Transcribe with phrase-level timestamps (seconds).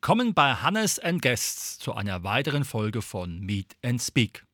[0.00, 4.44] Willkommen bei Hannes and Guests zu einer weiteren Folge von Meet and Speak.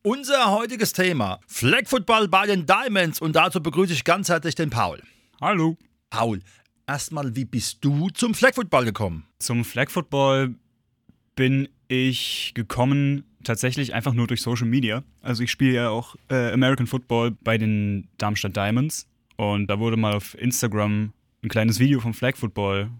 [0.00, 4.70] Unser heutiges Thema: Flag Football bei den Diamonds und dazu begrüße ich ganz herzlich den
[4.70, 5.02] Paul.
[5.38, 5.76] Hallo.
[6.08, 6.40] Paul,
[6.86, 9.26] erstmal, wie bist du zum Flag Football gekommen?
[9.38, 10.54] Zum Flag Football
[11.34, 15.04] bin ich gekommen tatsächlich einfach nur durch Social Media.
[15.20, 19.98] Also ich spiele ja auch äh, American Football bei den Darmstadt Diamonds und da wurde
[19.98, 22.90] mal auf Instagram ein kleines Video vom Flag Football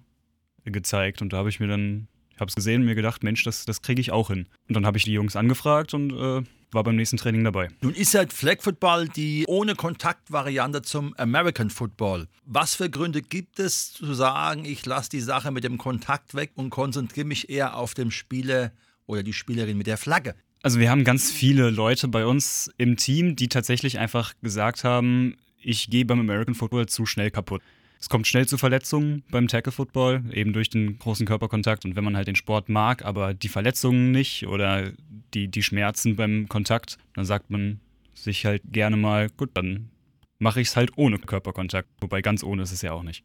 [0.72, 3.44] gezeigt und da habe ich mir dann, ich habe es gesehen und mir gedacht, Mensch,
[3.44, 4.46] das, das kriege ich auch hin.
[4.68, 6.42] Und dann habe ich die Jungs angefragt und äh,
[6.72, 7.68] war beim nächsten Training dabei.
[7.80, 12.28] Nun ist ja Flag Football die ohne Kontakt-Variante zum American Football.
[12.44, 16.52] Was für Gründe gibt es zu sagen, ich lasse die Sache mit dem Kontakt weg
[16.54, 18.72] und konzentriere mich eher auf den Spieler
[19.06, 20.34] oder die Spielerin mit der Flagge?
[20.62, 25.36] Also wir haben ganz viele Leute bei uns im Team, die tatsächlich einfach gesagt haben,
[25.60, 27.62] ich gehe beim American Football zu schnell kaputt.
[28.00, 31.84] Es kommt schnell zu Verletzungen beim Tackle Football, eben durch den großen Körperkontakt.
[31.84, 34.92] Und wenn man halt den Sport mag, aber die Verletzungen nicht oder
[35.34, 37.80] die, die Schmerzen beim Kontakt, dann sagt man
[38.14, 39.90] sich halt gerne mal, gut, dann
[40.38, 41.88] mache ich es halt ohne Körperkontakt.
[42.00, 43.24] Wobei ganz ohne ist es ja auch nicht.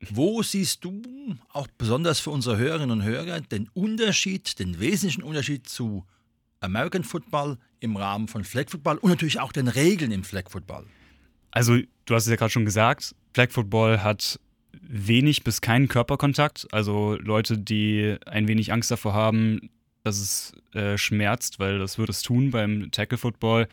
[0.00, 1.02] Wo siehst du
[1.50, 6.06] auch besonders für unsere Hörerinnen und Hörer den Unterschied, den wesentlichen Unterschied zu
[6.60, 10.86] American Football im Rahmen von Flag Football und natürlich auch den Regeln im Flag Football?
[11.50, 14.38] Also, du hast es ja gerade schon gesagt, Flag Football hat
[14.82, 16.66] wenig bis keinen Körperkontakt.
[16.72, 19.70] Also Leute, die ein wenig Angst davor haben,
[20.02, 23.68] dass es äh, schmerzt, weil das wird es tun beim Tackle Football,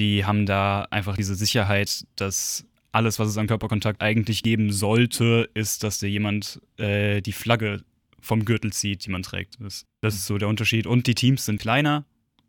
[0.00, 5.50] die haben da einfach diese Sicherheit, dass alles, was es an Körperkontakt eigentlich geben sollte,
[5.54, 7.82] ist, dass dir jemand äh, die Flagge
[8.20, 9.56] vom Gürtel zieht, die man trägt.
[9.60, 10.86] Das, das ist so der Unterschied.
[10.86, 12.04] Und die Teams sind kleiner.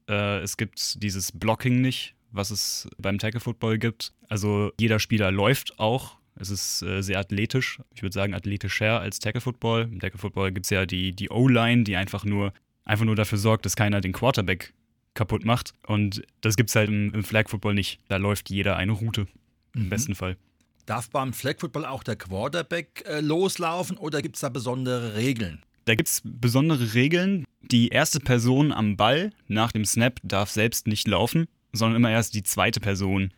[0.07, 4.13] Äh, es gibt dieses Blocking nicht, was es beim Tackle Football gibt.
[4.27, 7.79] Also jeder Spieler läuft auch es ist äh, sehr athletisch.
[7.93, 9.83] Ich würde sagen, athletischer als Tackle Football.
[9.83, 12.53] Im Tackle Football gibt es ja die, die O-Line, die einfach nur,
[12.85, 14.73] einfach nur dafür sorgt, dass keiner den Quarterback
[15.13, 15.73] kaputt macht.
[15.85, 17.99] Und das gibt es halt im, im Flag Football nicht.
[18.07, 19.27] Da läuft jeder eine Route.
[19.75, 19.89] Im mhm.
[19.89, 20.37] besten Fall.
[20.85, 25.61] Darf beim Flag Football auch der Quarterback äh, loslaufen oder gibt es da besondere Regeln?
[25.85, 27.45] Da gibt es besondere Regeln.
[27.61, 32.33] Die erste Person am Ball nach dem Snap darf selbst nicht laufen, sondern immer erst
[32.33, 33.31] die zweite Person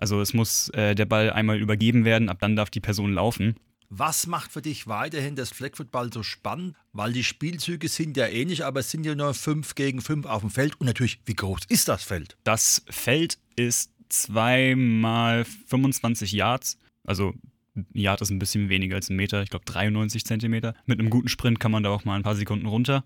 [0.00, 3.54] also es muss äh, der Ball einmal übergeben werden, ab dann darf die Person laufen.
[3.90, 6.76] Was macht für dich weiterhin das Flag Football so spannend?
[6.92, 10.42] Weil die Spielzüge sind ja ähnlich, aber es sind ja nur 5 gegen 5 auf
[10.42, 10.80] dem Feld.
[10.80, 12.36] Und natürlich, wie groß ist das Feld?
[12.44, 16.78] Das Feld ist 2 mal 25 Yards.
[17.04, 17.34] Also
[17.74, 20.74] ein Yard ist ein bisschen weniger als ein Meter, ich glaube 93 Zentimeter.
[20.86, 23.04] Mit einem guten Sprint kann man da auch mal ein paar Sekunden runter.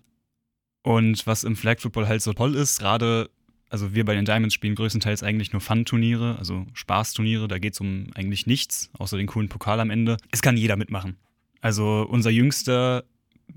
[0.83, 3.31] Und was im Flag Football halt so toll ist, gerade
[3.69, 7.47] also wir bei den Diamonds spielen größtenteils eigentlich nur Fun-Turniere, also Spaßturniere.
[7.47, 10.17] Da geht es um eigentlich nichts, außer den coolen Pokal am Ende.
[10.31, 11.17] Es kann jeder mitmachen.
[11.61, 13.03] Also unser Jüngster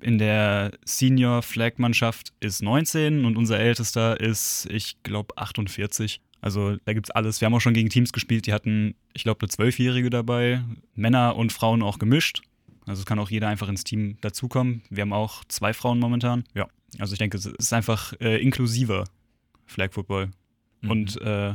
[0.00, 6.20] in der Senior-Flag-Mannschaft ist 19 und unser Ältester ist, ich glaube, 48.
[6.40, 7.40] Also da gibt es alles.
[7.40, 10.62] Wir haben auch schon gegen Teams gespielt, die hatten, ich glaube, eine Zwölfjährige dabei.
[10.94, 12.42] Männer und Frauen auch gemischt.
[12.86, 14.82] Also es kann auch jeder einfach ins Team dazukommen.
[14.88, 16.44] Wir haben auch zwei Frauen momentan.
[16.54, 16.68] Ja,
[16.98, 19.04] also ich denke, es ist einfach äh, inklusiver
[19.68, 20.30] Flag Football.
[20.80, 20.90] Mhm.
[20.90, 21.54] Und äh,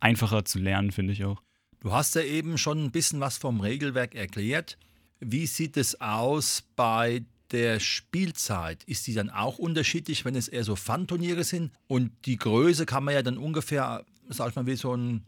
[0.00, 1.42] einfacher zu lernen, finde ich auch.
[1.80, 4.78] Du hast ja eben schon ein bisschen was vom Regelwerk erklärt.
[5.20, 7.22] Wie sieht es aus bei
[7.52, 8.82] der Spielzeit?
[8.84, 11.72] Ist die dann auch unterschiedlich, wenn es eher so Fun-Turniere sind?
[11.86, 15.24] Und die Größe kann man ja dann ungefähr, sag ich mal, wie so ein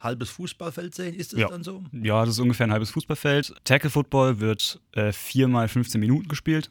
[0.00, 1.14] halbes Fußballfeld sehen.
[1.14, 1.48] Ist das ja.
[1.48, 1.84] dann so?
[1.92, 3.54] Ja, das ist ungefähr ein halbes Fußballfeld.
[3.64, 6.68] Tackle Football wird äh, viermal 15 Minuten gespielt.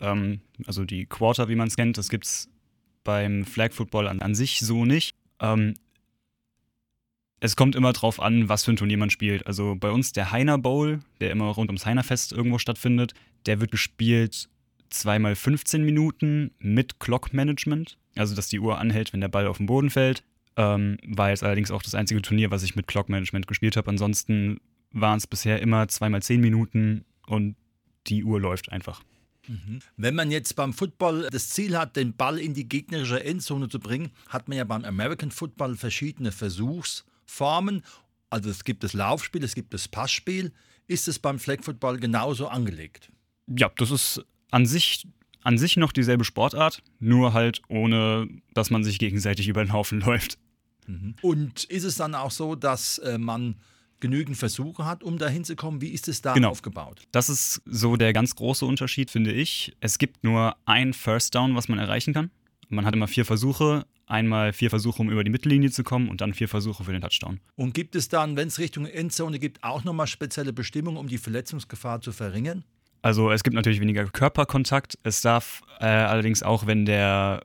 [0.00, 2.48] Ähm, also die Quarter, wie man es kennt, das gibt es
[3.06, 5.14] beim Flag Football an, an sich so nicht.
[5.40, 5.74] Ähm,
[7.40, 9.46] es kommt immer drauf an, was für ein Turnier man spielt.
[9.46, 13.14] Also bei uns der Heiner Bowl, der immer rund ums Heinerfest irgendwo stattfindet,
[13.46, 14.48] der wird gespielt
[14.90, 17.98] zweimal 15 Minuten mit Clock Management.
[18.16, 20.22] Also dass die Uhr anhält, wenn der Ball auf den Boden fällt.
[20.56, 23.90] Ähm, war jetzt allerdings auch das einzige Turnier, was ich mit Clock Management gespielt habe.
[23.90, 24.58] Ansonsten
[24.92, 27.56] waren es bisher immer zweimal 10 Minuten und
[28.06, 29.02] die Uhr läuft einfach.
[29.48, 29.80] Mhm.
[29.96, 33.78] Wenn man jetzt beim Football das Ziel hat, den Ball in die gegnerische Endzone zu
[33.78, 37.82] bringen, hat man ja beim American Football verschiedene Versuchsformen
[38.30, 40.52] Also es gibt das Laufspiel, es gibt das Passspiel.
[40.88, 43.10] Ist es beim Flag Football genauso angelegt?
[43.46, 45.06] Ja, das ist an sich,
[45.42, 50.00] an sich noch dieselbe Sportart, nur halt ohne, dass man sich gegenseitig über den Haufen
[50.06, 50.38] läuft.
[50.86, 51.14] Mhm.
[51.22, 53.56] Und ist es dann auch so, dass äh, man
[54.00, 55.80] genügend Versuche hat, um da hinzukommen?
[55.80, 56.50] Wie ist es da Genau.
[56.50, 57.02] aufgebaut?
[57.12, 59.76] Das ist so der ganz große Unterschied, finde ich.
[59.80, 62.30] Es gibt nur ein First Down, was man erreichen kann.
[62.68, 63.86] Man hat immer vier Versuche.
[64.08, 67.00] Einmal vier Versuche, um über die Mittellinie zu kommen und dann vier Versuche für den
[67.02, 67.40] Touchdown.
[67.56, 71.18] Und gibt es dann, wenn es Richtung Endzone geht, auch nochmal spezielle Bestimmungen, um die
[71.18, 72.64] Verletzungsgefahr zu verringern?
[73.02, 74.96] Also es gibt natürlich weniger Körperkontakt.
[75.02, 77.42] Es darf äh, allerdings auch, wenn der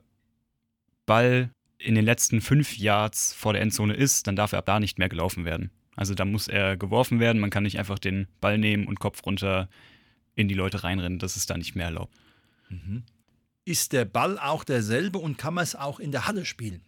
[1.06, 4.78] Ball in den letzten fünf Yards vor der Endzone ist, dann darf er ab da
[4.78, 5.70] nicht mehr gelaufen werden.
[5.96, 7.40] Also da muss er geworfen werden.
[7.40, 9.68] Man kann nicht einfach den Ball nehmen und Kopf runter
[10.34, 11.18] in die Leute reinrennen.
[11.18, 12.14] Das ist da nicht mehr erlaubt.
[13.64, 16.80] Ist der Ball auch derselbe und kann man es auch in der Halle spielen?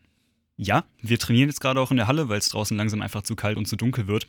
[0.57, 3.37] Ja, wir trainieren jetzt gerade auch in der Halle, weil es draußen langsam einfach zu
[3.37, 4.29] kalt und zu dunkel wird.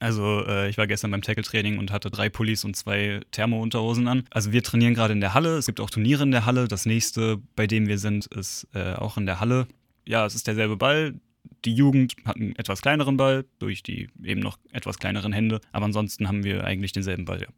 [0.00, 4.24] Also äh, ich war gestern beim Tackle-Training und hatte drei Pullis und zwei Thermo-Unterhosen an.
[4.30, 5.58] Also wir trainieren gerade in der Halle.
[5.58, 6.68] Es gibt auch Turniere in der Halle.
[6.68, 9.66] Das nächste, bei dem wir sind, ist äh, auch in der Halle.
[10.06, 11.14] Ja, es ist derselbe Ball.
[11.64, 15.60] Die Jugend hat einen etwas kleineren Ball durch die eben noch etwas kleineren Hände.
[15.72, 17.48] Aber ansonsten haben wir eigentlich denselben Ball, ja.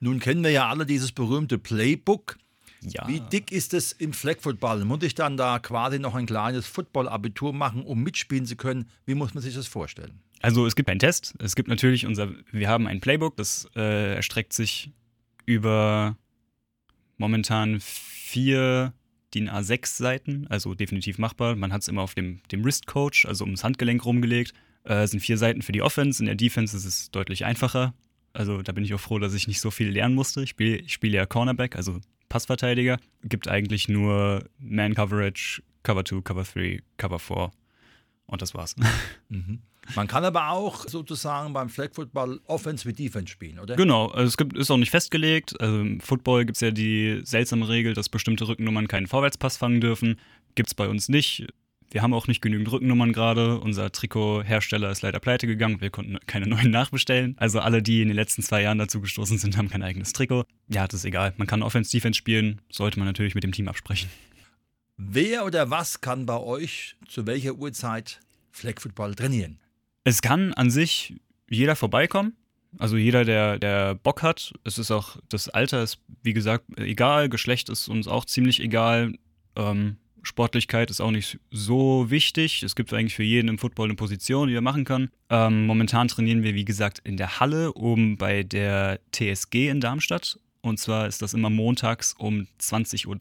[0.00, 2.38] Nun kennen wir ja alle dieses berühmte Playbook.
[2.82, 3.06] Ja.
[3.06, 4.84] Wie dick ist es im Flag Football?
[4.86, 8.88] Muss ich dann da quasi noch ein kleines Football-Abitur machen, um mitspielen zu können?
[9.04, 10.20] Wie muss man sich das vorstellen?
[10.40, 11.34] Also es gibt einen Test.
[11.38, 14.90] Es gibt natürlich unser, wir haben ein Playbook, das äh, erstreckt sich
[15.44, 16.16] über
[17.18, 18.94] momentan vier
[19.34, 21.56] DIN A6 Seiten, also definitiv machbar.
[21.56, 24.52] Man hat es immer auf dem, dem Wrist Coach, also ums Handgelenk rumgelegt.
[24.84, 26.22] Äh, es sind vier Seiten für die Offense.
[26.22, 27.94] In der Defense ist es deutlich einfacher.
[28.32, 30.42] Also da bin ich auch froh, dass ich nicht so viel lernen musste.
[30.42, 32.98] Ich spiele ich spiele ja Cornerback, also Passverteidiger.
[33.24, 37.50] Gibt eigentlich nur Man Coverage, Cover 2, Cover 3, Cover 4
[38.30, 38.74] und das war's.
[39.96, 43.76] Man kann aber auch sozusagen beim Flag Football Offense wie Defense spielen, oder?
[43.76, 45.60] Genau, also es gibt, ist auch nicht festgelegt.
[45.60, 49.80] Also im Football gibt es ja die seltsame Regel, dass bestimmte Rückennummern keinen Vorwärtspass fangen
[49.80, 50.18] dürfen.
[50.54, 51.46] Gibt es bei uns nicht.
[51.92, 53.58] Wir haben auch nicht genügend Rückennummern gerade.
[53.58, 55.80] Unser Trikothersteller ist leider pleite gegangen.
[55.80, 57.34] Wir konnten keine neuen nachbestellen.
[57.38, 60.44] Also alle, die in den letzten zwei Jahren dazu gestoßen sind, haben kein eigenes Trikot.
[60.68, 61.34] Ja, das ist egal.
[61.36, 62.60] Man kann Offense, Defense spielen.
[62.70, 64.08] Sollte man natürlich mit dem Team absprechen.
[65.02, 68.20] Wer oder was kann bei euch zu welcher Uhrzeit
[68.50, 69.58] Flag Football trainieren?
[70.04, 71.14] Es kann an sich
[71.48, 72.36] jeder vorbeikommen.
[72.78, 74.52] Also jeder, der, der Bock hat.
[74.62, 77.30] Es ist auch, das Alter ist, wie gesagt, egal.
[77.30, 79.14] Geschlecht ist uns auch ziemlich egal.
[79.56, 82.62] Ähm, Sportlichkeit ist auch nicht so wichtig.
[82.62, 85.08] Es gibt eigentlich für jeden im Football eine Position, die er machen kann.
[85.30, 90.38] Ähm, momentan trainieren wir, wie gesagt, in der Halle oben bei der TSG in Darmstadt.
[90.62, 93.16] Und zwar ist das immer montags um 20.30 Uhr.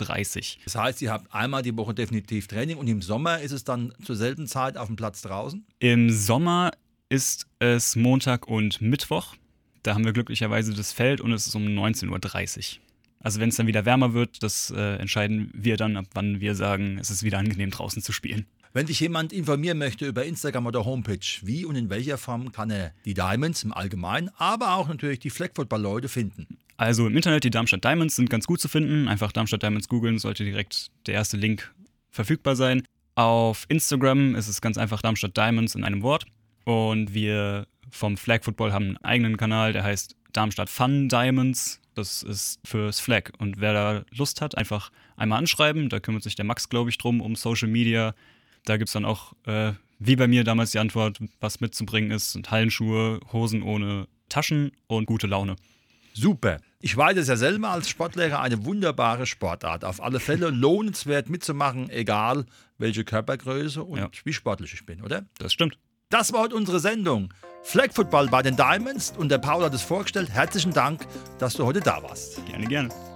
[0.66, 3.94] Das heißt, ihr habt einmal die Woche definitiv Training und im Sommer ist es dann
[4.04, 5.66] zur selben Zeit auf dem Platz draußen?
[5.80, 6.72] Im Sommer
[7.08, 9.36] ist es Montag und Mittwoch.
[9.84, 12.82] Da haben wir glücklicherweise das Feld und es ist um 19.30 Uhr.
[13.22, 16.56] Also wenn es dann wieder wärmer wird, das äh, entscheiden wir dann, ab wann wir
[16.56, 18.46] sagen, es ist wieder angenehm draußen zu spielen.
[18.72, 22.70] Wenn dich jemand informieren möchte über Instagram oder Homepage, wie und in welcher Form kann
[22.70, 26.59] er die Diamonds im Allgemeinen, aber auch natürlich die Flag Football Leute finden?
[26.80, 29.10] Also im Internet die Darmstadt Diamonds sind ganz gut zu finden.
[29.10, 31.74] Einfach Darmstadt Diamonds googeln, sollte direkt der erste Link
[32.10, 32.84] verfügbar sein.
[33.16, 36.26] Auf Instagram ist es ganz einfach Darmstadt Diamonds in einem Wort.
[36.64, 41.82] Und wir vom Flag Football haben einen eigenen Kanal, der heißt Darmstadt Fun Diamonds.
[41.96, 43.32] Das ist fürs Flag.
[43.40, 45.90] Und wer da Lust hat, einfach einmal anschreiben.
[45.90, 48.16] Da kümmert sich der Max, glaube ich, drum, um Social Media.
[48.64, 52.32] Da gibt es dann auch, äh, wie bei mir damals die Antwort, was mitzubringen ist.
[52.32, 55.58] Sind Hallenschuhe, Hosen ohne Taschen und gute Laune.
[56.20, 56.58] Super.
[56.82, 59.86] Ich weiß es ja selber als Sportlehrer eine wunderbare Sportart.
[59.86, 62.46] Auf alle Fälle lohnenswert mitzumachen, egal
[62.78, 64.10] welche Körpergröße und Ja.
[64.24, 65.26] wie sportlich ich bin, oder?
[65.38, 65.78] Das stimmt.
[66.10, 67.34] Das war heute unsere Sendung.
[67.64, 70.30] Flag Football bei den Diamonds und der Paul hat es vorgestellt.
[70.32, 71.06] Herzlichen Dank,
[71.38, 72.44] dass du heute da warst.
[72.48, 73.09] Gerne, gerne.